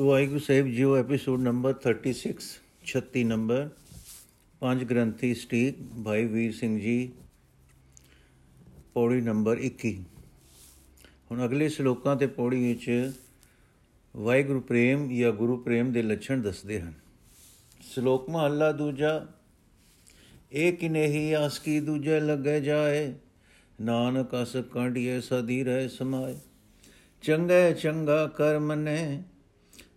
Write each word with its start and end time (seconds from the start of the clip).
ਵਾਹਿਗੁਰੂ 0.00 0.38
ਸਾਹਿਬ, 0.38 0.66
ਜੀਓ 0.66 0.96
episode 0.96 1.40
number 1.40 1.74
36 1.84 2.12
36 2.84 3.24
number, 3.24 3.68
ਪੰਜ 4.60 4.84
ਗ੍ਰੰਥੀ 4.84 5.34
ਸਟੀਕ, 5.34 5.82
ਭਾਈ 6.04 6.24
ਵੀਰ 6.24 6.52
ਸਿੰਘ 6.52 6.80
ਜੀ, 6.80 7.12
ਪੌੜੀ 8.94 9.20
ਨੰਬਰ 9.20 9.58
21 9.58 9.92
ਹੁਣ 11.30 11.44
ਅਗਲੇ 11.44 11.68
ਸ਼ਲੋਕਾਂ 11.68 12.16
ਤੇ 12.16 12.26
ਪੌੜੀ 12.26 12.62
ਵਿੱਚ 12.68 13.12
ਵਾਹਿਗੁਰੂ 14.16 14.60
ਪ੍ਰੇਮ 14.60 15.08
ਜਾਂ 15.16 15.32
ਗੁਰੂ 15.32 15.56
ਪ੍ਰੇਮ 15.56 15.92
ਦੇ 15.92 16.02
ਲੱਛਣ 16.02 16.42
ਦੱਸਦੇ 16.42 16.80
ਹਨ। 16.80 16.92
ਸ਼ਲੋਕ 17.80 18.30
ਮਹਲਾ 18.30 18.72
ਦੂਜਾ 18.72 19.26
ਇਹ 20.52 20.72
ਕਿਨੇਹੀ 20.72 21.32
ਆਸ 21.32 21.58
ਕੀ 21.58 21.80
ਦੂਜੇ 21.80 22.20
ਲੱਗੇ 22.20 22.60
ਜਾਏ, 22.60 23.12
ਨਾਨਕ 23.80 24.30
ਅਸ 24.42 24.56
ਕਾਂਢੀਏ 24.56 25.20
ਸਦੀ 25.20 25.64
ਰਹਿ 25.64 25.88
ਸਮਾਏ। 25.88 26.38
ਚੰਗੇ 27.22 27.74
ਚੰਗਾ 27.74 28.26
ਕਰਮ 28.26 28.72
ਨੇ 28.74 29.22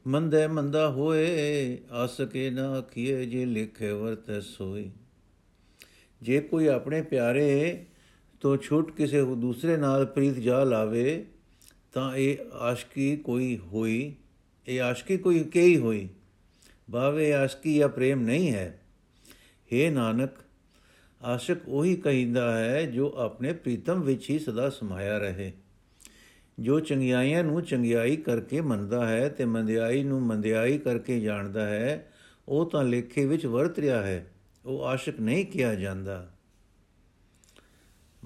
ਮੰਦੇ 0.07 0.47
ਮੰਦਾ 0.47 0.89
ਹੋਏ, 0.89 1.77
ਆਸ 1.91 2.21
ਕੇ 2.21 2.49
ਨਾ 2.49 2.71
ਆਖੀਏ 2.71 3.25
ਜੇ 3.25 3.45
ਲਿਖੇ 3.45 3.91
ਵਰਤੈ 3.91 4.39
ਸੋਈ 4.39 4.91
ਜੇ 6.21 6.39
ਕੋਈ 6.39 6.67
ਆਪਣੇ 6.67 7.01
ਪਿਆਰੇ 7.01 7.85
ਤੋਂ 8.39 8.57
ਛੁੱਟ 8.57 8.91
ਕਿਸੇ 8.91 9.21
ਦੂਸਰੇ 9.21 9.77
ਨਾਲ 9.77 10.05
ਪ੍ਰੀਤ 10.05 10.33
ਜਾ 10.33 10.63
ਲਾਵੇ, 10.63 11.25
ਤਾਂ 11.93 12.15
ਇਹ 12.15 12.37
ਆਸ਼ਕੀ 12.53 13.17
ਕੋਈ 13.17 13.57
ਹੋਈ, 13.57 14.15
ਇਹ 14.67 14.81
ਆਸ਼ਕੀ 14.81 15.17
ਕੋਈ 15.17 15.43
ਕਈ 15.43 15.77
ਹੋਈ? 15.77 16.09
ਬਾਵੇ 16.89 17.33
ਆਸ਼ਕੀ 17.33 17.75
ਜਾਂ 17.75 17.89
ਪ੍ਰੇਮ 17.89 18.21
ਨਹੀਂ 18.21 18.53
ਹੈ। 18.53 18.81
हे 19.73 19.93
ਨਾਨਕ, 19.93 20.29
ਆਸ਼ਕ 21.21 21.57
ਉਹੀ 21.67 21.95
ਕਹਿੰਦਾ 21.95 22.59
ਹੈ 22.59 22.85
ਜੋ 22.85 23.13
ਆਪਣੇ 23.17 23.53
ਪ੍ਰੀਤਮ 23.53 24.01
ਵਿੱਚ 24.01 24.29
ਹੀ 24.29 24.39
ਸਦਾ 24.39 24.69
ਸਮਾਇਆ 24.69 25.17
ਰਹੇ। 25.17 25.53
ਜੋ 26.59 26.79
ਚੰਗਿਆਈਆਂ 26.79 27.43
ਨੂੰ 27.43 27.61
ਚੰਗਿਆਈ 27.61 28.15
ਕਰਕੇ 28.15 28.61
ਮੰਨਦਾ 28.61 29.07
ਹੈ 29.07 29.29
ਤੇ 29.29 29.45
ਮੰਦਿਆਈ 29.45 30.03
ਨੂੰ 30.03 30.21
ਮੰਦਿਆਈ 30.21 30.77
ਕਰਕੇ 30.77 31.19
ਜਾਣਦਾ 31.19 31.65
ਹੈ, 31.65 32.11
ਉਹ 32.47 32.69
ਤਾਂ 32.69 32.83
ਲੇਖੇ 32.83 33.25
ਵਿੱਚ 33.25 33.45
ਵਰਤ 33.45 33.79
ਰਿਹਾ 33.79 34.03
ਹੈ, 34.03 34.25
ਉਹ 34.65 34.85
ਆਸ਼ਿਕ 34.85 35.19
ਨਹੀਂ 35.19 35.45
ਕਿਹਾ 35.45 35.75
ਜਾਂਦਾ। 35.75 36.29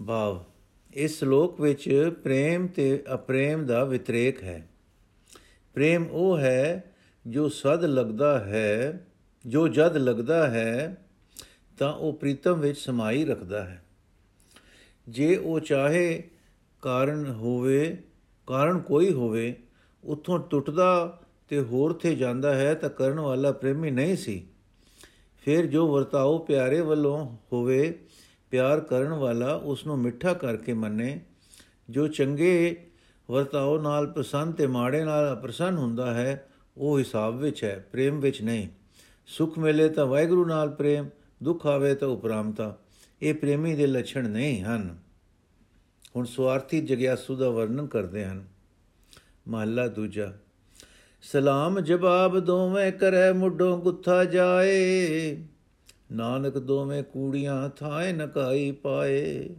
ਭਾਵ, 0.07 0.45
ਇਸ 0.93 1.19
ਸ਼ਲੋਕ 1.19 1.61
ਵਿੱਚ 1.61 2.11
ਪ੍ਰੇਮ 2.23 2.67
ਤੇ 2.67 3.03
ਅਪ੍ਰੇਮ 3.13 3.65
ਦਾ 3.65 3.83
ਵਿਤਰੇਕ 3.83 4.43
ਹੈ। 4.43 4.67
ਪ੍ਰੇਮ 5.73 6.05
ਉਹ 6.11 6.37
ਹੈ 6.37 6.93
ਜੋ 7.27 7.49
ਸਦ 7.49 7.85
ਲੱਗਦਾ 7.85 8.39
ਹੈ, 8.39 9.07
ਜੋ 9.45 9.67
ਜਦ 9.67 9.97
ਲੱਗਦਾ 9.97 10.49
ਹੈ, 10.49 10.97
ਤਾਂ 11.77 11.93
ਉਹ 11.93 12.13
ਪ੍ਰੀਤਮ 12.13 12.59
ਵਿੱਚ 12.59 12.79
ਸਮਾਈ 12.79 13.25
ਰੱਖਦਾ 13.25 13.65
ਹੈ। 13.65 13.83
ਜੇ 15.09 15.35
ਉਹ 15.35 15.59
ਚਾਹੇ 15.59 16.23
ਕਾਰਨ 16.81 17.25
ਹੋਵੇ 17.25 17.97
ਕਾਰਨ 18.47 18.79
ਕੋਈ 18.79 19.13
ਹੋਵੇ, 19.13 19.55
ਉਥੋਂ 20.03 20.39
ਟੁੱਟਦਾ 20.39 21.19
ਤੇ 21.47 21.61
ਹੋਰ 21.61 21.93
ਥੇ 21.93 22.15
ਜਾਂਦਾ 22.15 22.55
ਹੈ 22.55 22.73
ਤਾਂ 22.73 22.89
ਕਰਨ 22.89 23.19
ਵਾਲਾ 23.19 23.51
ਪ੍ਰੇਮੀ 23.51 23.91
ਨਹੀਂ 23.91 24.17
ਸੀ। 24.17 24.47
ਫਿਰ 25.45 25.65
ਜੋ 25.65 25.87
ਵਰਤਾਓ 25.87 26.37
ਪਿਆਰੇ 26.37 26.81
ਵੱਲੋਂ 26.81 27.37
ਹੋਵੇ, 27.53 27.99
ਪਿਆਰ 28.51 28.79
ਕਰਨ 28.79 29.13
ਵਾਲਾ 29.13 29.53
ਉਸ 29.53 29.85
ਨੂੰ 29.85 29.99
ਮਿੱਠਾ 29.99 30.33
ਕਰਕੇ 30.33 30.73
ਮੰਨੇ। 30.73 31.21
ਜੋ 31.89 32.07
ਚੰਗੇ 32.07 32.87
ਵਰਤਾਓ 33.31 33.81
ਨਾਲ 33.81 34.07
ਪ੍ਰਸੰਨ 34.07 34.51
ਤੇ 34.51 34.67
ਮਾੜੇ 34.67 35.03
ਨਾਲ 35.03 35.33
ਅਪਰਸੰਨ 35.33 35.77
ਹੁੰਦਾ 35.77 36.13
ਹੈ, 36.13 36.49
ਉਹ 36.77 36.99
ਹਿਸਾਬ 36.99 37.37
ਵਿੱਚ 37.37 37.63
ਹੈ, 37.63 37.87
ਪ੍ਰੇਮ 37.91 38.19
ਵਿੱਚ 38.19 38.41
ਨਹੀਂ। 38.41 38.67
ਸੁਖ 39.27 39.59
ਮਿਲੇ 39.59 39.89
ਤਾਂ 39.89 40.05
ਵਾਹਿਗੁਰੂ 40.05 40.45
ਨਾਲ 40.45 40.69
ਪ੍ਰੇਮ, 40.69 41.09
ਦੁੱਖ 41.43 41.67
ਆਵੇ 41.67 41.95
ਤਾਂ 41.95 42.07
ਉਪਰਾਮਤਾ। 42.07 42.77
ਇਹ 43.21 43.33
ਪ੍ਰੇਮੀ 43.33 43.75
ਦੇ 43.75 43.87
ਲੱਛਣ 43.87 44.29
ਨਹੀਂ 44.29 44.63
ਹਨ। 44.63 45.06
ਹੁਣ 46.17 46.25
ਸਵਾਰਥੀ 46.25 46.79
ਜਗਿਆਸੂ 46.81 47.35
ਦਾ 47.35 47.49
ਵਰਣਨ 47.49 47.87
ਕਰਦੇ 47.87 48.25
ਹਨ। 48.25 48.43
ਮਹੱਲਾ 49.47 49.87
ਦੂਜਾ, 49.87 50.31
ਸਲਾਮ 51.21 51.79
ਜਵਾਬ 51.79 52.39
ਦੋਵੇਂ 52.39 52.91
ਕਰੇ 52.91 53.31
ਮੁੱਢੋਂ 53.33 53.77
ਗੁੱਥਾ 53.77 54.23
ਜਾਏ, 54.25 55.37
ਨਾਨਕ 56.11 56.57
ਦੋਵੇਂ 56.57 57.03
ਕੂੜੀਆਂ 57.03 57.69
ਥਾਏ 57.69 58.13
ਨਕਾਈ 58.13 58.71
ਪਾਏ। 58.71 59.49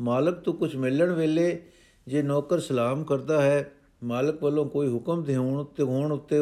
ਮਾਲਕ 0.00 0.34
ਤੋਂ 0.34 0.54
ਕੁਝ 0.54 0.76
ਮਿਲਣ 0.76 1.12
ਵੇਲੇ 1.12 1.62
ਜੇ 2.06 2.22
ਨੌਕਰ 2.22 2.58
ਸਲਾਮ 2.58 3.04
ਕਰਦਾ 3.04 3.40
ਹੈ, 3.42 3.72
ਮਾਲਕ 4.04 4.42
ਵੱਲੋਂ 4.42 4.66
ਕੋਈ 4.66 4.88
ਹੁਕਮ 4.88 5.22
ਦੇ 5.22 5.36
ਹੋਣ 5.36 5.64
ਤੇ 5.64 5.82
ਹੋਣ 5.82 6.12
ਉੱਤੇ 6.12 6.36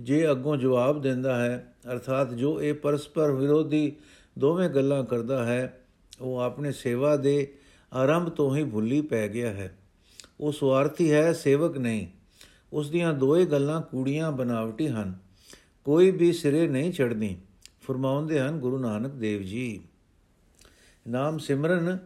ਜੇ 0.00 0.30
ਅੱਗੋਂ 0.30 0.56
ਜਵਾਬ 0.56 1.02
ਦਿੰਦਾ 1.02 1.36
ਹੈ, 1.36 1.74
ਅਰਥਾਤ 1.92 2.32
ਜੋ 2.32 2.62
ਇਹ 2.62 2.74
ਪਰਸਪਰ 2.74 3.32
ਵਿਰੋਧੀ 3.32 3.96
ਦੋਵੇਂ 4.38 4.68
ਗੱਲਾਂ 4.68 5.04
ਕਰਦਾ 5.04 5.44
ਹੈ, 5.44 5.80
ਉਹ 6.20 6.38
ਆਪਣੇ 6.38 6.72
ਸੇਵਾ 6.72 7.16
ਦੇ 7.16 7.56
ਆਰੰਭ 7.94 8.28
ਤੋਂ 8.28 8.56
ਹੀ 8.56 8.64
ਭੁੱਲੀ 8.64 9.00
ਪੈ 9.00 9.28
ਗਿਆ 9.28 9.50
ਹੈ। 9.50 9.78
ਉਹ 10.40 10.52
ਸਵਾਰਥੀ 10.52 11.12
ਹੈ, 11.12 11.32
ਸੇਵਕ 11.32 11.78
ਨਹੀਂ। 11.78 12.06
ਉਸ 12.72 12.90
ਦੀਆਂ 12.90 13.14
ਦੋਏ 13.14 13.46
ਗੱਲਾਂ 13.46 13.82
ਕੂੜੀਆਂ 13.82 14.32
ਬਨਾਵਟੀ 14.32 14.88
ਹਨ। 14.88 15.18
ਕੋਈ 15.84 16.10
ਵੀ 16.10 16.32
ਸਿਰੇ 16.32 16.68
ਨਹੀਂ 16.68 16.92
ਚੜਦੀ 16.92 17.36
ਫਰਮਾਉਂਦੇ 17.82 18.40
ਹਨ 18.40 18.58
ਗੁਰੂ 18.58 18.78
ਨਾਨਕ 18.78 19.12
ਦੇਵ 19.12 19.42
ਜੀ। 19.42 19.80
ਨਾਮ 21.08 21.38
ਸਿਮਰਨ 21.38 21.98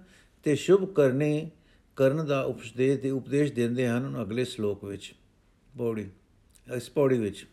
ਤੇ 0.44 0.56
ਸ਼ੁਭ 0.56 0.92
ਕਰਨੇ 0.92 1.50
ਕਰਨ 1.96 2.26
ਦਾ 2.26 2.42
ਉਪਦੇਸ਼ 2.42 3.00
ਦੇ 3.00 3.10
ਉਪਦੇਸ਼ 3.10 3.52
ਦਿੰਦੇ 3.52 3.88
ਹਨ 3.88 4.22
ਅਗਲੇ 4.22 4.44
ਸ਼ਲੋਕ 4.44 4.84
ਵਿੱਚ। 4.84 5.14
ਪੌੜੀ, 5.78 6.10
ਇਸ 6.76 6.90
ਪੌੜੀ 6.90 7.18
ਵਿੱਚ। 7.18 7.46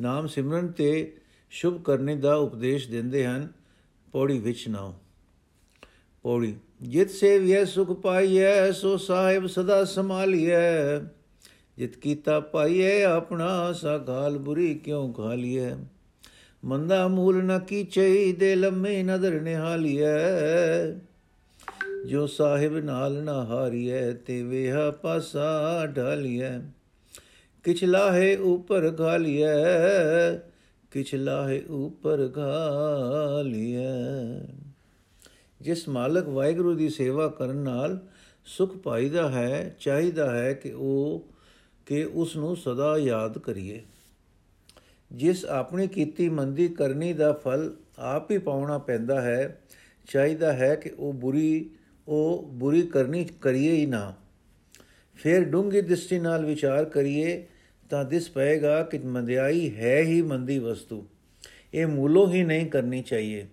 ਨਾਮ 0.00 0.26
ਸਿਮਰਨ 0.26 0.72
ਤੇ 0.72 1.16
ਸ਼ੁਭ 1.50 1.82
ਕਰਨੇ 1.82 2.16
ਦਾ 2.16 2.34
ਉਪਦੇਸ਼ 2.34 2.90
ਦਿੰਦੇ 2.90 3.26
ਹਨ। 3.26 3.52
ਪੌੜੀ 4.12 4.38
ਵਿੱਚ 4.38 4.68
ਨਾਉ 4.68 4.92
ਪੌੜੀ 6.22 6.56
ਜਿਤ 6.82 7.10
ਸੇਵਿਐ, 7.10 7.64
ਸੁਖ 7.64 8.00
ਪਾਈਐ, 8.00 8.72
ਸੋ 8.72 8.96
ਸਾਹਿਬ 8.96 9.46
ਸਦਾ 9.46 9.84
ਸੰਭਾਲੀਐ। 9.84 10.98
ਜਿਤ 11.76 11.96
ਕੀਤਾ 11.96 12.40
ਪਾਈਐ, 12.40 13.04
ਆਪਣਾ 13.04 13.72
ਸਾ 13.72 13.98
ਗਾਲ 13.98 14.38
ਬੁਰੀ 14.38 14.74
ਕਿਉ 14.74 15.12
ਖਾਲੀਐ 15.12 15.70
ਮੰਦਾ 16.64 17.08
ਮੂਲ 17.08 17.44
ਨ 17.44 17.58
ਕੀਚਈ 17.58 18.32
ਦੇ 18.32 18.54
ਲੰਮੇ 18.54 19.02
ਨਦਰ 19.02 19.40
ਨਿਹਾਲੀਐ। 19.40 20.18
ਜੋ 22.06 22.26
ਸਾਹਿਬ 22.26 22.78
ਨਾਲ 22.78 23.22
ਨਾ 23.22 23.44
ਹਾਰੀਐ, 23.44 24.12
ਤੇ 24.12 24.42
ਵੇਹਾ 24.42 24.90
ਪਾਸਾ 24.90 25.86
ਢਾਲੀਐ। 25.86 26.58
ਕਿਛ 27.62 27.84
ਲਾਹੇ 27.84 28.36
ਉਪਰ 28.36 28.96
ਘਾਲੀਐ, 29.00 29.54
ਕਿਛ 30.90 31.14
ਲਾਹੇ 31.14 31.62
ਉਪਰ 31.70 32.30
ਘਾਲੀਐ। 32.38 33.88
ਜਿਸ 35.60 35.88
ਮਾਲਕ 35.88 36.26
ਵਾਹਿਗੁਰੂ 36.26 36.74
ਦੀ 36.74 36.88
ਸੇਵਾ 36.88 37.28
ਕਰਨ 37.28 37.56
ਨਾਲ 37.56 38.06
ਸੁਖ 38.44 38.76
ਪਾਈਦਾ 38.76 39.30
ਹੈ, 39.30 39.76
ਚਾਹੀਦਾ 39.80 40.38
ਹੈ 40.38 40.52
ਕਿ 40.52 40.72
ਉਹ, 40.72 41.28
ਕਿ 41.86 42.04
ਉਸ 42.04 42.36
ਨੂੰ 42.36 42.56
ਸਦਾ 42.56 42.98
ਯਾਦ 42.98 43.38
ਕਰੀਏ। 43.38 43.82
ਜਿਸ 45.12 45.44
ਆਪਣੀ 45.44 45.88
ਕੀਤੀ 45.88 46.28
ਮੰਦੀ 46.28 46.68
ਕਰਨੀ 46.68 47.12
ਦਾ 47.12 47.32
ਫਲ 47.32 47.76
ਆਪ 47.98 48.30
ਹੀ 48.30 48.38
ਪਾਉਣਾ 48.38 48.78
ਪੈਂਦਾ 48.78 49.20
ਹੈ, 49.20 49.60
ਚਾਹੀਦਾ 50.08 50.52
ਹੈ 50.52 50.74
ਕਿ 50.74 50.90
ਉਹ 50.98 51.12
ਬੁਰੀ 51.12 51.70
ਉਹ 52.08 52.50
ਬੁਰੀ 52.52 52.82
ਕਰਨੀ 52.82 53.24
ਕਰੀਏ 53.24 53.72
ਹੀ 53.72 53.86
ਨਾ। 53.86 54.14
ਫਿਰ 55.14 55.44
ਡੂੰਗੀ 55.44 55.80
ਦ੍ਰਿਸ਼ਟੀ 55.80 56.18
ਨਾਲ 56.18 56.44
ਵਿਚਾਰ 56.44 56.84
ਕਰੀਏ 56.84 57.46
ਤਾਂ 57.90 58.04
ਦਿਸ 58.04 58.30
ਪਏਗਾ 58.30 58.82
ਕਿ 58.82 58.98
ਮੰਦਿਆਈ 58.98 59.76
ਹੈ 59.76 60.00
ਹੀ 60.00 60.22
ਮੰਦੀ 60.22 60.58
ਵਸਤੂ। 60.58 61.06
ਇਹ 61.74 61.86
ਮੂਲੋਂ 61.86 62.32
ਹੀ 62.32 62.44
ਨਹੀਂ 62.44 62.66
ਕਰਨੀ 62.66 63.02
ਚਾਹੀਏ। 63.02 63.46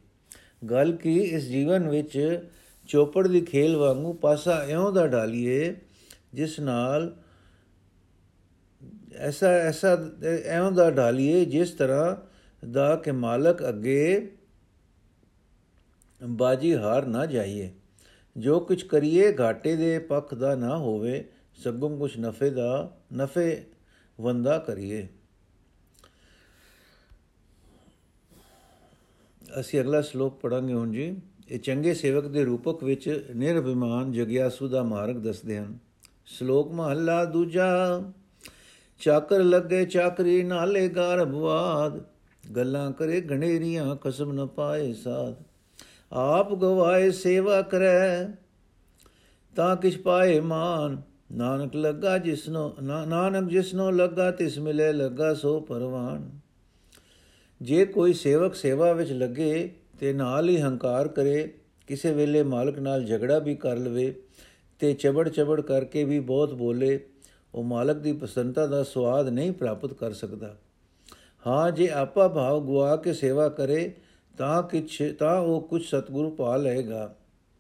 ਗੱਲ 0.70 0.96
ਕੀ, 0.96 1.18
ਇਸ 1.18 1.44
ਜੀਵਨ 1.44 1.90
ਵਿੱਚ 1.90 2.40
ਚੋਪੜ 2.88 3.28
ਦੀ 3.28 3.42
ਖੇਲ 3.42 3.76
ਵਾਂਗੂ 3.76 4.14
ਪਾਸਾ 4.14 4.64
ਇਉਂ 4.64 4.92
ਦਾ 4.92 5.08
ਢਾਲੀਏ, 5.08 5.76
ਜਿਸ 6.34 6.60
ਨਾਲ 6.60 7.16
ਐਸਾ 9.16 9.48
ਐਸਾ 9.48 9.98
ਐਉਂ 10.46 10.72
ਦਾ 10.72 10.92
ਢਾਲੀਏ, 10.92 11.46
ਜਿਸ 11.46 11.72
ਤਰ੍ਹਾਂ 11.72 12.16
ਦਾ 12.72 12.96
ਕਿ 12.96 13.12
ਮਾਲਕ 13.12 13.70
ਅੱਗੇ 13.70 14.32
ਬਾਜੀ 16.24 16.76
ਹਾਰ 16.76 17.06
ਨਾ 17.06 17.26
ਜਾਈਏ। 17.26 17.72
ਜੋ 18.38 18.60
ਕੁਝ 18.60 18.84
ਕਰੀਏ, 18.84 19.36
ਘਾਟੇ 19.40 19.76
ਦੇ 19.76 20.00
ਪੱਖ 20.00 20.34
ਦਾ 20.34 20.56
ਨਾ 20.56 20.78
ਹੋਵੇ, 20.78 21.30
ਸਗੋਂ 21.64 21.98
ਕੁਝ 21.98 22.20
ਨਫੇ 22.20 22.50
ਦਾ, 22.50 22.98
ਨਫੇ 23.14 23.64
ਵੰਦਾ 24.22 24.58
ਕਰੀਏ। 24.58 25.08
ਅਸੀਂ 29.60 29.80
ਅਗਲਾ 29.82 30.02
ਸ਼ਲੋਕ 30.02 30.40
ਪੜਾਂਗੇ 30.40 30.74
ਹੁਣ 30.74 30.92
ਜੀ। 30.92 31.16
ਇਹ 31.50 31.60
ਚੰਗੇ 31.60 31.94
ਸੇਵਕ 31.94 32.26
ਦੇ 32.26 32.44
ਰੂਪਕ 32.44 32.84
ਵਿੱਚ 32.84 33.26
ਨਿਰਭਿਮਾਨ 33.36 34.12
ਜਗਿਆਸੂ 34.12 34.68
ਦਾ 34.68 34.84
ਮਾਰਗ 34.84 35.16
ਦੱਸਦੇ 35.16 35.58
ਹਨ। 35.58 35.78
ਸ਼ਲੋਕ 36.28 36.72
ਮਹੱਲਾ 36.72 37.24
ਦੂਜਾ, 37.26 38.02
ਚਾਕਰ 39.02 39.44
ਲੱਗੇ 39.44 39.84
ਚਾਕਰੀ 39.86 40.42
ਨਾਲੇ 40.44 40.88
ਗਰਭਵਾਦ 40.90 42.00
ਗੱਲਾਂ 42.44 42.92
ਕਰੇ 42.92 43.20
ਗਣੇਰੀਆਂ 43.22 43.96
ਕਸਮ 43.96 44.32
ਨ 44.34 44.46
ਪਾਏ 44.48 44.94
ਸਾਧ 44.94 45.44
ਆਪ 46.12 46.54
ਗਵਾਏ 46.54 47.12
ਸੇਵਾ 47.12 47.62
ਕਰੈ, 47.62 48.28
ਤਾਂ 49.56 49.76
ਕਿਛ 49.76 49.98
ਪਾਏ 49.98 50.40
ਮਾਨ। 50.40 51.02
ਨਾਨਕ 51.32 51.76
ਲੱਗਾ 51.76 52.18
ਜਿਸਨੋ 52.18 52.74
ਨਾਨਕ 52.82 53.50
ਜਿਸਨੋ 53.50 53.90
ਲੱਗਾ 53.92 54.30
ਤਿਸ 54.32 54.58
ਮਿਲੇ 54.60 54.92
ਲੱਗਾ 54.94 55.34
ਸੋ 55.34 55.60
ਪਰਵਾਨ। 55.60 56.30
ਜੇ 57.62 57.86
ਕੋਈ 57.86 58.14
ਸੇਵਕ 58.14 58.56
ਸੇਵਾ 58.56 58.94
ਵਿੱਚ 58.94 59.12
ਲੱਗੇ 59.12 59.74
ਤੇ 60.00 60.14
ਨਾਲ 60.14 60.50
ਹੀ 60.50 60.62
ਹੰਕਾਰ 60.62 61.08
ਕਰੇ, 61.08 61.54
ਕਿਸੇ 61.88 62.14
ਵੇਲੇ 62.14 62.44
ਮਾਲਕ 62.44 62.80
ਨਾਲ 62.80 63.04
ਝਗੜਾ 63.04 63.40
ਵੀ 63.40 63.56
ਕਰ 63.56 63.78
ਲਵੇ 63.78 64.14
ਤੇ 64.80 64.94
ਚਬੜ 64.94 65.30
ਚਬੜ 65.30 65.62
ਕਰਕੇ 65.62 66.04
ਵੀ 66.04 66.20
ਬਹੁਤ 66.20 66.54
ਬੋਲੇ, 66.54 67.00
ਉਹ 67.54 67.64
ਮਾਲਕ 67.64 67.96
ਦੀ 67.96 68.14
ਪ੍ਰਸੰਨਤਾ 68.14 68.68
ਦਾ 68.68 68.84
ਸਵਾਦ 68.84 69.30
ਨਹੀਂ 69.30 69.52
ਪ੍ਰਾਪਤ 69.52 69.94
ਕਰ 69.94 70.12
ਸਕਦਾ। 70.12 70.58
ਹਾਂ, 71.48 71.72
ਜੇ 71.72 71.90
ਆਪਾ 71.90 72.28
ਭਾਵ 72.28 72.66
ਗੁਆ 72.66 72.96
ਕੇ 72.96 73.14
ਸੇਵਾ 73.14 73.50
ਕਰੇ, 73.50 73.94
ਤਾਂ 74.38 74.64
ਕਿਛ, 74.64 75.02
ਤਾਂ 75.20 75.40
ਉਹ 75.40 75.62
ਕੁਝ 75.62 75.86
ਸਤਿਗੁਰੂ 75.86 76.30
ਪਾ 76.30 76.58
ਲਏਗਾ, 76.58 77.16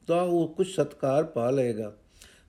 ਤਾਂ 0.07 0.24
ਉਹ 0.24 0.48
ਕੁਝ 0.48 0.68
ਸਤਕਾਰ 0.68 1.24
ਪਾ 1.24 1.50
ਲਏਗਾ। 1.50 1.94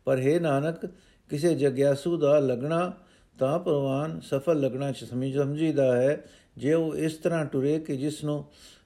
ਪਰ 0.05 0.19
ਹੈ 0.19 0.41
ਨਾਨਕ, 0.41 0.87
ਕਿਸੇ 1.29 1.55
ਜਗਿਆਸੂ 1.55 2.17
ਦਾ 2.17 2.39
ਲੱਗਣਾ 2.39 2.93
ਤਾਂ 3.39 3.59
ਪ੍ਰਵਾਨ 3.59 4.21
ਸਫਲ 4.21 4.61
ਲੱਗਣਾ 4.61 4.93
ਸਮਝ, 4.93 5.37
ਸਮਝੀਦਾ 5.37 5.97
ਹੈ 5.97 6.25
ਜੇ 6.57 6.75
ਉਹ 6.75 6.97
ਇਸ 6.97 7.15
ਤਰ੍ਹਾਂ 7.15 7.45
ਟੁਰੇ 7.45 7.79
ਕਿ 7.79 7.97
ਜਿਸ 7.97 8.25
ਨੂੰ 8.25 8.45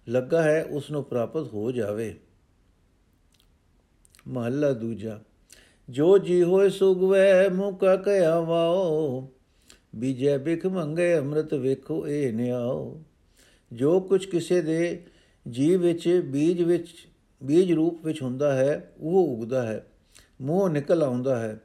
ਲੱਗਾ 0.09 0.43
ਹੈ, 0.43 0.65
ਉਸ 0.65 0.91
ਨੂੰ 0.91 1.05
ਪ੍ਰਾਪਤ 1.05 1.53
ਹੋ 1.55 1.73
ਜਾਵੇ। 1.73 2.21
ਮਹੱਲਾ 4.29 4.73
ਦੂਜਾ, 4.73 5.21
ਜੋ 5.91 6.19
ਜੀ 6.19 6.43
ਹੋਏ 6.43 6.71
ਸੁਗਵੇ 6.71 7.49
ਮੁਕਾ 7.49 7.97
ਕਹਿਆ 7.97 8.41
ਵਾਓ। 8.41 9.29
ਬੀਜੇ 9.97 10.39
ਬਿਖ 10.39 10.67
ਮੰਗੇ, 10.67 11.19
ਅੰਮ੍ਰਿਤ 11.19 11.55
ਵੇਖੋ 11.55 12.09
ਇਹ 12.09 12.33
ਨਿਆਓ। 12.33 13.03
ਜੋ 13.73 14.01
ਕੁਝ 14.01 14.27
ਕਿਸੇ 14.27 14.63
ਦੇ 14.63 15.07
ਜੀਵ 15.51 15.81
ਵਿੱਚ, 15.81 16.23
ਬੀਜ 16.25 16.63
ਵਿੱਚ, 16.63 16.95
ਬੀਜ 17.43 17.73
ਰੂਪ 17.73 18.07
ਵਿੱਚ 18.07 18.23
ਹੁੰਦਾ 18.23 18.53
ਹੈ, 18.53 18.93
ਉਹ 19.01 19.37
ਉਗਦਾ 19.37 19.63
ਹੈ, 19.63 19.87
ਮੂੰਹ 20.41 20.71
ਨਿਕਲ 20.71 21.03
ਆਉਂਦਾ 21.03 21.39
ਹੈ। 21.39 21.61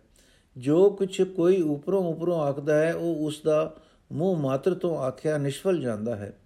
ਜੋ 0.57 0.89
ਕੁਝ 0.89 1.21
ਕੋਈ 1.21 1.61
ਉਪਰੋਂ 1.61 2.03
ਉਪਰੋਂ 2.03 2.39
ਆਖਦਾ 2.39 2.79
ਹੈ, 2.79 2.93
ਉਹ 2.93 3.15
ਉਸ 3.15 3.41
ਦਾ 3.45 3.75
ਮੂੰਹ 4.11 4.37
ਮਾਤਰ 4.37 4.73
ਤੋਂ 4.73 4.97
ਆਖਿਆ 4.97 5.37
ਨਿਸ਼ਫਲ 5.37 5.81
ਜਾਂਦਾ 5.81 6.15
ਹੈ। 6.15 6.37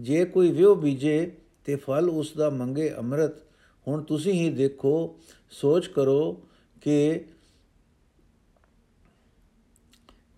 ਜੇ 0.00 0.24
ਕੋਈ 0.24 0.52
ਵਿਉ 0.52 0.74
ਬੀਜੇ 0.74 1.32
ਤੇ 1.64 1.76
ਫਲ 1.76 2.10
ਉਸ 2.10 2.32
ਦਾ 2.36 2.50
ਮੰਗੇ 2.50 2.94
ਅੰਮ੍ਰਿਤ, 2.98 3.32
ਹੁਣ 3.88 4.02
ਤੁਸੀਂ 4.02 4.32
ਹੀ 4.32 4.50
ਦੇਖੋ, 4.50 5.18
ਸੋਚ 5.50 5.86
ਕਰੋ 5.86 6.48
ਕਿ 6.80 7.24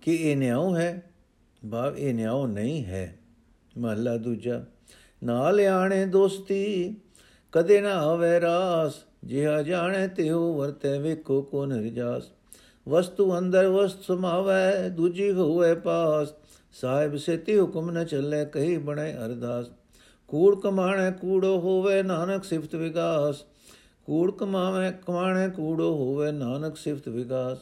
ਕਿ 0.01 0.15
ਇਹ 0.15 0.37
ਨਿਆਉ 0.37 0.77
ਹੈ। 0.77 1.03
ਭਾਵ 1.73 1.99
ਇਹ 1.99 2.15
ਨਿਆਉ 2.15 2.47
ਨਹੀਂ 2.47 2.85
ਹੈ। 2.85 3.19
ਮਹਲਾ 3.79 4.17
ਦੂਜਾ, 4.17 4.65
ਨਾਲ 5.25 5.61
ਆਣੇ 5.61 6.07
ਦੋਸਤੀ, 6.07 6.97
ਕਦੇ 7.53 7.81
ਨਾ 7.81 7.91
ਆਵੇ 7.91 8.41
ਰਾਸ। 8.41 8.95
ਜਿਹਾ 9.25 9.63
ਜਾਣੇ 9.63 10.09
ਤਿਉ 10.09 10.55
ਵਰਤੇ, 10.55 10.99
ਵੇਖੋ 10.99 11.43
ਕੋ 11.43 11.67
ਨਿਰਜਾਸ 11.67 12.23
ਵਸਤੂ 12.89 13.39
ਅੰਦਰ 13.39 13.67
ਵਸਤ 13.67 14.03
ਸਮਾਵੇ, 14.03 14.89
ਦੂਜੀ 14.89 15.33
ਹੋਵੇ 15.33 15.75
ਪਾਸ। 15.75 16.42
ਸਾਹਿਬ 16.75 17.17
ਸੇਤੀ 17.17 17.59
ਹੁਕਮ 17.59 17.91
ਨ 17.91 18.05
ਚੱਲੇ, 18.05 18.45
ਕਹੀ 18.45 18.77
ਬਣੇ 18.77 19.13
ਅਰਦਾਸ। 19.17 19.67
ਕੂੜ 20.29 20.55
ਕਮਾਣੇ, 20.61 21.11
ਕੂੜੋ 21.11 21.59
ਹੋਵੇ 21.61 22.03
ਨਾਨਕ 22.03 22.45
ਸਿਫਤ 22.45 22.75
ਵਿਗਾਸ। 22.75 23.45
ਕੂੜ 24.09 24.31
ਕਮਾਵੇ, 24.31 24.91
ਕਮਾਣੇ, 25.07 25.49
ਕੂੜੋ 25.49 25.93
ਹੋਵੇ 25.95 26.31
ਨਾਨਕ 26.33 26.77
ਸਿਫਤ 26.77 27.09
ਵਿਗਾਸ। 27.09 27.59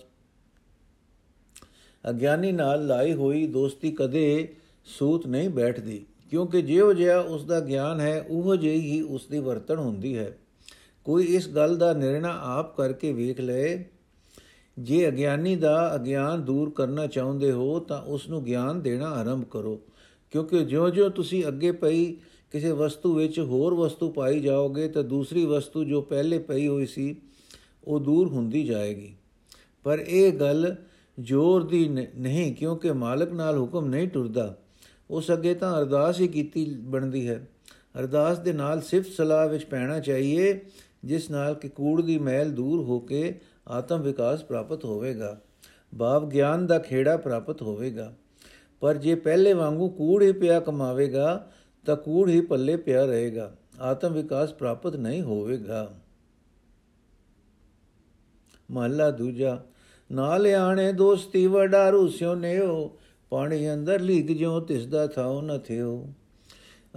ਅਗਿਆਨੀ 2.05 2.53
ਨਾਲ 2.53 2.87
ਲਾਈ 2.87 3.13
ਹੋਈ 3.13 3.47
ਦੋਸਤੀ 3.47 3.91
ਕਦੇ 3.91 4.55
ਸੂਤ 4.89 5.27
ਨਹੀਂ 5.27 5.49
ਬੈਠਦੀ, 5.51 6.05
ਕਿਉਂਕਿ 6.31 6.63
ਜਿਉ 6.63 6.93
ਜਿਹਾ 6.93 7.19
ਉਸ 7.21 7.45
ਦਾ 7.45 7.61
ਗਿਆਨ 7.61 8.01
ਹੈ, 8.01 8.21
ਉਹ 8.21 8.57
ਜਿਹੀ 8.57 8.81
ਹੀ 8.83 9.01
ਉਸ 9.03 9.27
ਦੀ 9.27 9.39
ਵਰਤਣ 9.39 9.79
ਹੁੰਦੀ 9.79 10.17
ਹੈ। 10.19 10.33
ਕੋਈ 11.07 11.25
ਇਸ 11.27 11.49
ਗੱਲ 11.49 11.77
ਦਾ 11.77 11.93
ਨਿਰਣਾ 11.93 12.39
ਆਪ 12.45 12.77
ਕਰਕੇ 12.77 13.13
ਵੇਖ 13.13 13.41
ਲਏ 13.41 13.85
ਜੇ 14.81 15.09
ਅਗਿਆਨੀ 15.09 15.57
ਦਾ 15.57 15.95
ਅਗਿਆਨ 15.95 16.43
ਦੂਰ 16.43 16.71
ਕਰਨਾ 16.71 17.07
ਚਾਹੁੰਦੇ 17.07 17.53
ਹੋ, 17.53 17.81
ਤਾਂ 17.81 18.03
ਉਸ 18.03 18.29
ਨੂੰ 18.29 18.45
ਗਿਆਨ 18.45 18.83
ਦੇਣਾ 18.83 19.07
ਆਰੰਭ 19.07 19.45
ਕਰੋ। 19.45 19.81
ਕਿਉਂਕਿ 20.31 20.65
ਜਿਉਂ-ਜਿਉਂ 20.65 21.11
ਤੁਸੀਂ 21.11 21.45
ਅੱਗੇ 21.49 21.73
ਪਈ 21.73 22.13
ਕਿਸੇ 22.53 22.71
ਵਸਤੂ 22.71 23.15
ਵਿੱਚ 23.15 23.41
ਹੋਰ 23.41 23.75
ਵਸਤੂ 23.75 24.11
ਪਾਈ 24.11 24.41
ਜਾਓਗੇ, 24.41 24.89
ਤਾਂ 24.89 25.05
ਦੂਸਰੀ 25.05 25.45
ਵਸਤੂ 25.45 25.85
ਜੋ 25.85 26.01
ਪਹਿਲੇ 26.01 26.39
ਪਈ 26.39 26.69
ਹੋਈ 26.69 26.87
ਸੀ, 26.87 27.17
ਉਹ 27.85 28.01
ਦੂਰ 28.01 28.29
ਹੁੰਦੀ 28.29 28.65
ਜਾਏਗੀ। 28.65 29.15
ਪਰ 29.85 29.99
ਇਹ 29.99 30.33
ਗੱਲ 30.33 30.77
ਜ਼ੋਰ 31.21 31.63
ਦੀ 31.63 31.89
ਨਹੀਂ, 32.17 32.55
ਕਿਉਂਕਿ 32.55 32.93
ਮਾਲਕ 32.93 33.33
ਨਾਲ 33.33 33.59
ਹੁਕਮ 33.59 33.87
ਨਹੀਂ 33.87 34.09
ਟੁਰਦਾ। 34.09 34.57
ਉਸ 35.11 35.33
ਅੱਗੇ 35.33 35.55
ਤਾਂ 35.55 35.79
ਅਰਦਾਸ 35.79 36.21
ਹੀ 36.21 36.29
ਕੀਤੀ 36.29 36.77
ਬਣਦੀ 36.81 37.29
ਹੈ। 37.29 37.49
ਅਰਦਾਸ 37.99 38.39
ਦੇ 38.39 38.53
ਨਾਲ 38.53 38.81
ਸਿਫਤ 38.81 39.11
ਸਲਾਹ 39.11 39.49
ਵਿੱਚ 39.49 39.65
ਪੈਣਾ 39.65 40.01
ਚਾਹੀਏ, 40.01 40.61
ਜਿਸ 41.05 41.31
ਨਾਲ 41.31 41.55
ਕਿ 41.55 41.69
ਕੂੜ 41.69 42.03
ਦੀ 42.03 42.19
ਮੈਲ 42.19 42.51
ਦੂਰ 42.51 42.81
ਹੋ 42.81 42.99
ਕੇ 42.99 43.41
ਆਤਮ 43.71 44.03
ਵਿਕਾਸ 44.03 44.45
ਪ੍ਰਾਪਤ 44.45 44.85
ਹੋਵੇਗਾ। 44.85 45.41
ਭਾਵ 45.99 46.29
ਗਿਆਨ 46.29 46.67
ਦਾ 46.67 46.79
ਖੇੜਾ 46.79 47.17
ਪ੍ਰਾਪਤ 47.17 47.63
ਹੋਵੇਗਾ। 47.63 48.13
ਪਰ 48.81 48.95
ਜੇ 48.95 49.15
ਪਹਿਲੇ 49.15 49.53
ਵਾਂਗੂ 49.53 49.89
ਕੂੜ 49.89 50.23
ਹੀ 50.23 50.33
ਪਿਆ 50.33 50.61
ਕਮਾਵੇਗਾ, 50.61 51.51
ਤਾਂ 51.87 51.97
ਕੂੜ 51.97 52.29
ਹੀ 52.29 52.41
ਪੱਲੇ 52.41 52.77
ਪਿਆ 52.77 53.05
ਰਹੇਗਾ। 53.05 53.53
ਆਤਮ 53.81 54.13
ਵਿਕਾਸ 54.13 54.53
ਪ੍ਰਾਪਤ 54.53 54.97
ਨਹੀਂ 54.97 55.23
ਹੋਵੇਗਾ। 55.23 55.91
ਮਹਲਾ 58.71 59.11
ਦੂਜਾ, 59.11 59.63
ਨਾਲ 60.13 60.47
ਆਣੇ 60.47 60.93
ਦੋਸਤੀ 60.93 61.47
ਵਡਾਰੂ 61.47 62.09
ਸਿਓ 62.09 62.35
ਨਿਓ 62.35 62.99
ਪਾਣੀ 63.31 63.75
ਅੰਦਰ 63.75 64.01
ਲੀਕ 64.01 64.39
ਜਿਉ 64.39 64.61
ਤਿਸ 64.61 64.87
ਦਾ 64.87 65.07
ਥਾਉ 65.07 65.41
ਨ 65.41 65.59
ਥਿਓ 65.59 66.09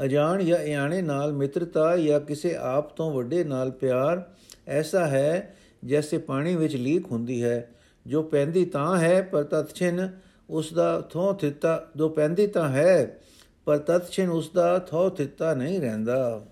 ਅਜਾਣ 0.05 0.43
ਜਾਂ 0.43 0.57
ਇਆਣੇ 0.57 1.01
ਨਾਲ 1.01 1.33
ਮਿੱਤਰਤਾ 1.33 1.97
ਜਾਂ 1.97 2.19
ਕਿਸੇ 2.19 2.55
ਆਪ 2.55 2.95
ਤੋਂ 2.95 3.11
ਵੱਡੇ 3.11 3.43
ਨਾਲ 3.43 3.71
ਪਿਆਰ, 3.71 4.31
ਐਸਾ 4.67 5.07
ਹੈ 5.07 5.57
ਜੈਸੇ 5.85 6.18
ਪਾਣੀ 6.18 6.56
ਵਿੱਚ 6.56 6.75
ਲੀਕ 6.75 7.12
ਹੁੰਦੀ 7.12 7.44
ਹੈ, 7.44 7.69
ਜੋ 8.07 8.24
ਪੈਂਦੀ 8.24 8.65
ਤਾਂ 8.65 8.97
ਹੈ, 8.97 9.21
ਪਰ 9.21 9.44
ਤਤਛਿਨ 9.44 10.09
ਉਸ 10.50 10.74
ਦਾ 10.74 11.01
ਥੋ 11.01 11.33
ਥਿੱਤਾ, 11.33 11.88
ਜੋ 11.95 12.09
ਪੈਂਦੀ 12.09 12.47
ਤਾਂ 12.47 12.69
ਹੈ, 12.69 13.19
ਪਰ 13.65 13.77
ਤਤਛਿਨ 13.77 14.30
ਉਸ 14.30 14.50
ਦਾ 14.50 14.80
ਥੋ 14.80 15.09
ਥਿੱਤਾ 15.09 15.53
ਨਹੀਂ 15.53 15.81
ਰਹਿੰਦਾ। 15.81 16.45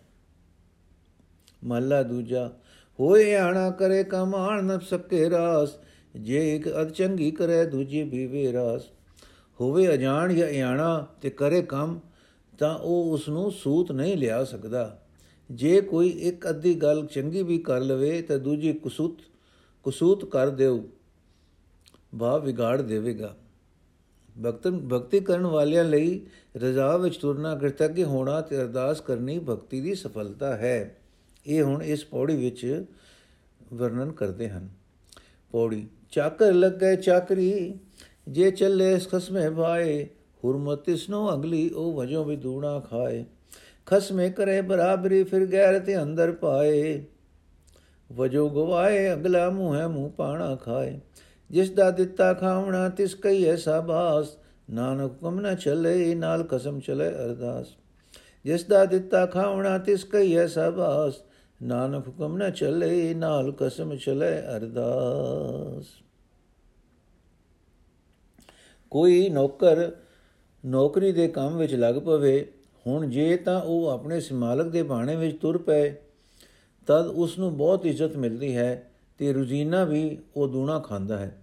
ਮਹਲਾ 1.64 2.04
ਦੂਜਾ, 2.04 2.52
ਹੋਏ 3.00 3.36
ਆਣਾ 3.36 3.70
ਕਰੇ 3.70 4.04
ਕਮਾਣ 4.04 4.64
ਨ 4.64 4.80
ਸਕੇ 4.80 5.30
ਰਾਸ, 5.30 5.70
ਜੇ 6.16 6.56
ਇੱਕ 6.56 6.70
ਅਧ 6.70 6.90
ਚੰਗੀ 6.90 7.32
ਕਰੇ 7.32 7.66
ਦੂਜੀ 7.66 8.04
ਵੀ 8.04 8.28
ਵੇ 8.28 8.54
ਰਾਸ। 8.54 8.82
ਹੋਵੇ 9.62 9.94
ਅਜਾਣ 9.94 10.34
ਜਾਂ 10.34 10.48
ਇਆਣਾ 10.48 11.08
ਤੇ 11.22 11.30
ਕਰੇ 11.30 11.62
ਕੰਮ, 11.62 12.00
ਤਾਂ 12.58 12.78
ਉਹ 12.78 13.14
ਉਸ 13.14 13.30
ਨੂੰ 13.30 13.52
ਸੂਤ 13.52 13.92
ਨਹੀਂ 13.92 14.18
ਲਿਆ 14.18 14.44
ਸਕਦਾ। 14.44 15.01
ਜੇ 15.52 15.82
ਕੋਈ 15.82 16.10
ਇੱਕ 16.10 16.50
ਅੱਧੀ 16.50 16.74
ਗੱਲ 16.74 17.06
ਚੰਗੀ 17.06 17.44
ਵੀ 17.44 17.58
ਕਰ 17.58 17.80
ਲਵੇ 17.80 18.22
ਤਾਂ 18.22 18.40
ਦੂਜੀ 18.40 18.74
ਕੁਸੂਤ 18.74 19.22
ਕੁਸੂਤ 19.84 20.26
ਕਰ 20.26 20.50
ਦੇਉ 20.50 20.84
ਭਾਵ 22.20 22.46
ਵਿਗਾੜ 22.46 22.82
ਦੇਵੇਗਾ। 22.82 23.38
ਭਗਤਨ, 24.46 24.88
ਭਗਤੀ 24.88 25.20
ਕਰਨ 25.20 25.46
ਵਾਲਿਆਂ 25.46 25.84
ਲਈ 25.84 26.22
ਰਜ਼ਾ 26.58 26.98
ਵਿੱਚ 26.98 27.18
ਤੁਰਨਾ 27.18 27.56
ਕਰਤੱਗ 27.56 28.04
ਹੋਣਾ 28.04 28.42
ਤੇ 28.42 28.58
ਅਰਦਾਸ 28.58 29.02
ਕਰਨੀ 29.02 29.40
ਭਗਤੀ 29.40 29.82
ਦੀ 29.82 29.96
ਸਫਲਤਾ 29.96 30.56
ਹੈ। 30.56 30.98
ਇਹ 31.48 31.64
ਹੁਣ 31.64 31.84
ਇਸ 31.84 32.06
ਪੌੜੀ 32.06 32.36
ਵਿੱਚ 32.36 32.86
ਵਰਣਨ 33.74 34.12
ਕਰਦੇ 34.12 34.50
ਹਨ। 34.50 34.70
ਪੌੜੀ, 35.52 35.88
ਚਾਕਰ 36.12 36.54
ਲੱਗੇ 36.54 36.96
ਚਾਕਰੀ, 36.96 37.74
ਜੇ 38.28 38.52
ਚੱਲੇ 38.52 39.00
ਖਸਮੇ 39.00 39.50
ਭਾਏ 39.50 40.08
ਹੁਰਮਤ 40.44 40.90
ਇਸਨੋ 40.90 41.34
ਅਗਲੀ 41.34 41.70
ਉਹ 41.70 41.94
ਵਜੋਂ 41.94 42.26
ਵੀ 42.26 42.36
ਦੂਣਾ 42.36 42.80
ਖਾਏ। 42.80 43.26
ਖਸਮੇ 43.86 44.30
ਕਰੇ 44.30 44.62
ਬਰਾਬਰੀ, 44.62 45.24
ਫਿਰ 45.24 45.46
ਗੈਰ 45.46 45.80
ਤੇ 45.80 46.02
ਅੰਦਰ 46.02 46.32
ਪਾਏ। 46.32 47.06
ਵਜੋ 48.12 48.50
ਗਵਾਏ, 48.50 49.14
ਅਗਲਾ 49.14 49.50
ਮੂੰਹ 49.50 49.76
ਹੈ 49.76 49.88
ਮੂੰਹ 49.88 50.12
ਪਾਣਾ 50.12 50.56
ਖਾਏ। 50.56 51.00
ਜਿਸ 51.50 51.72
ਦਾ 51.72 51.92
ਦਿੱਤਾ 51.92 52.34
ਖਾਵਣਾ, 52.34 52.90
ਤਿਸ 52.90 53.16
ਕਈ 53.16 53.46
ਐਸਾ 53.46 53.80
ਬਾਸ 53.82 54.38
ਨਾਨਕ 54.70 55.12
ਹੁਕਮ 55.12 55.40
ਨ 55.40 55.56
ਚੱਲੇ, 55.56 56.16
ਨਾਲ 56.16 56.44
ਕਸਮ 56.44 56.80
ਚਲੇ 56.80 57.08
ਅਰਦਾਸ। 57.08 57.68
ਜਿਸ 58.44 58.64
ਦਾ 58.64 58.86
ਦਿੱਤਾ 58.86 59.26
ਖਾਵਣਾ, 59.26 59.78
ਤਿਸ 59.78 60.04
ਕਈ 60.04 60.36
ਐਸਾ 60.36 60.70
ਬਾਸ 60.70 61.14
ਨਾਨਕ 61.64 62.08
ਹੁਕਮ 62.08 62.38
ਨ 62.38 62.52
ਚੱਲੇ, 62.52 63.14
ਨਾਲ 63.14 63.52
ਕਸਮ 63.52 63.96
ਚਲੇ 63.96 64.40
ਅਰਦਾਸ। 64.40 65.86
ਕੋਈ 68.92 69.30
ਨੌਕਰ 69.30 69.92
ਨੌਕਰੀ 70.66 71.12
ਦੇ 71.12 71.28
ਕੰਮ 71.28 71.58
ਵਿੱਚ 71.58 71.76
ਲੱਗ 71.76 71.96
ਪਵੇ 71.96 72.54
ਹੁਣ 72.86 73.10
ਜੇ 73.10 73.36
ਤਾਂ 73.38 73.62
ਉਹ 73.62 73.88
ਆਪਣੇ 73.88 74.20
ਸਿਮਾਲਕ 74.20 74.68
ਦੇ 74.68 74.84
ਬਾਣੇ 74.84 75.16
ਵਿੱਚ 75.16 75.38
ਤੁਰ 75.40 75.58
ਪਏ, 75.58 75.90
ਤਦ 76.88 77.08
ਉਸ 77.08 77.38
ਨੂੰ 77.40 77.56
ਬਹੁਤ 77.58 77.86
ਇੱਜ਼ਤ 77.86 78.16
ਮਿਲਦੀ 78.18 78.56
ਹੈ 78.56 78.92
ਤੇ 79.20 79.34
ਰੁਜ਼ੀਨਾ 79.34 79.84
ਵੀ 79.86 80.18
ਉਹ 80.36 80.48
ਦੂਣਾ 80.48 80.80
ਖਾਂਦਾ 80.80 81.18
ਹੈ। 81.18 81.38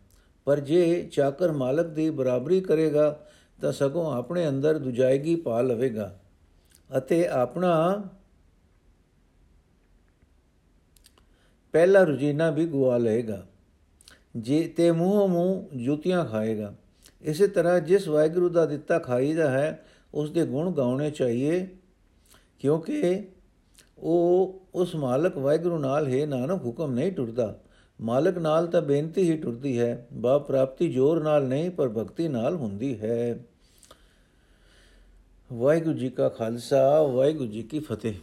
ਪਰ 0.46 0.60
ਜੇ 0.60 1.02
ਚਾਕਰ 1.12 1.52
ਮਾਲਕ 1.52 1.86
ਦੀ 1.86 2.08
ਬਰਾਬਰੀ 2.10 2.60
ਕਰੇਗਾ, 2.60 3.18
ਤਾਂ 3.58 3.72
ਸਗੋਂ 3.72 4.12
ਆਪਣੇ 4.12 4.48
ਅੰਦਰ 4.48 4.78
ਦੁਜਾਇਗੀ 4.78 5.34
ਪਾ 5.36 5.60
ਲਵੇਗਾ 5.60 6.14
ਅਤੇ 6.90 7.26
ਆਪਣਾ 7.28 8.02
ਪਹਿਲਾ 11.74 12.02
ਰੁਜ਼ੀਨਾ 12.02 12.50
ਵੀ 12.50 12.66
ਗਵਾ 12.66 12.96
ਲਏਗਾ, 12.98 13.42
ਜੇ 14.36 14.62
ਤੇ 14.68 14.90
ਮੂੰਹ 14.90 15.28
ਮੂੰਹ 15.28 15.76
ਜੁੱਤੀਆਂ 15.76 16.24
ਖਾਏਗਾ। 16.24 16.74
ਇਸੇ 17.22 17.46
ਤਰ੍ਹਾਂ 17.46 17.80
ਜਿਸ 17.80 18.08
ਵਾਹਿਗੁਰੂ 18.08 18.48
ਦਾ 18.48 18.66
ਦਿੱਤਾ 18.66 18.98
ਖਾਈਦਾ 18.98 19.50
ਹੈ 19.50 19.84
ਉਸ 20.14 20.30
ਦੇ 20.30 20.44
ਗੁਣ 20.46 20.70
ਗਾਉਣੇ 20.72 21.10
ਚਾਹੀਏ, 21.10 21.66
ਕਿਉਂਕਿ 22.58 23.22
ਉਹ 23.98 24.60
ਉਸ 24.74 24.94
ਮਾਲਕ 24.96 25.36
ਵਾਹਿਗੁਰੂ 25.36 25.78
ਨਾਲ 25.78 26.06
ਹੈ 26.08 26.26
ਨਾਨਕ 26.26 26.64
ਹੁਕਮ 26.64 26.92
ਨਹੀਂ 26.92 27.12
ਟੁਰਦਾ 27.12 27.58
ਮਾਲਕ 28.00 28.38
ਨਾਲ 28.38 28.66
ਤਾਂ 28.66 28.82
ਬੇਨਤੀ 28.82 29.22
ਹੀ 29.30 29.36
ਟੁਰਦੀ 29.36 29.78
ਹੈ 29.78 30.06
ਬਾ 30.12 30.38
ਪ੍ਰਾਪਤੀ 30.38 30.92
ਜੋਰ 30.92 31.22
ਨਾਲ 31.22 31.46
ਨਹੀਂ, 31.46 31.70
ਪਰ 31.70 31.88
ਭਗਤੀ 31.88 32.28
ਨਾਲ 32.28 32.56
ਹੁੰਦੀ 32.56 32.98
ਹੈ। 33.00 33.44
ਵਾਹਿਗੁਰੂ 35.52 35.98
ਜੀ 35.98 36.08
ਕਾ 36.10 36.28
ਖਾਲਸਾ, 36.28 37.02
ਵਾਹਿਗੁਰੂ 37.02 37.50
ਜੀ 37.50 37.62
ਕੀ 37.62 37.78
ਫਤਿਹ। 37.78 38.14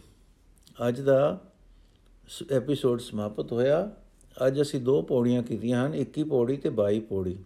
ਅੱਜ 0.88 1.00
ਦਾ 1.00 1.40
ਐਪੀਸੋਡ 2.52 3.00
ਸਮਾਪਤ 3.00 3.52
ਹੋਇਆ। 3.52 3.90
ਅੱਜ 4.46 4.60
ਅਸੀਂ 4.60 4.80
ਦੋ 4.80 5.02
ਪੌੜੀਆਂ 5.02 5.42
ਕੀਤੀਆਂ 5.42 5.86
ਹਨ 5.86 5.94
21 5.94 6.24
ਪੌੜੀ 6.24 6.56
ਤੇ 6.56 6.70
22 6.70 7.00
ਪੌੜੀ, 7.00 7.36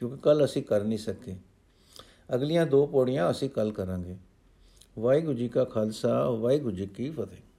ਕਿਉਂਕਿ 0.00 0.16
ਕੱਲ 0.16 0.44
ਅਸੀਂ 0.44 0.62
ਕਰ 0.62 0.84
ਨਹੀਂ 0.84 0.98
ਸਕੇ। 0.98 1.36
ਅਗਲੀਆਂ 2.34 2.66
ਦੋ 2.66 2.86
ਪੌੜੀਆਂ 2.86 3.30
ਅਸੀਂ 3.30 3.50
ਕੱਲ 3.50 3.72
ਕਰਾਂਗੇ। 3.72 4.16
ਵਾਹਿਗੁਰੂ 4.98 5.36
ਜੀ 5.36 5.48
ਕਾ 5.48 5.64
ਖਾਲਸਾ 5.64 6.30
ਵਾਹਿਗੁਰੂ 6.30 6.76
ਜੀ 6.76 6.86
ਕੀ 6.86 7.10
ਫਤਿਹ। 7.10 7.49